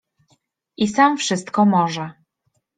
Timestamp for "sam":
0.87-1.17